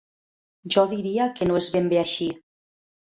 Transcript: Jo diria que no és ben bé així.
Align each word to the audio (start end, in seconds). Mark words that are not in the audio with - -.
Jo 0.75 0.85
diria 0.95 1.27
que 1.41 1.49
no 1.49 1.59
és 1.63 1.67
ben 1.77 1.93
bé 1.93 2.01
així. 2.05 2.31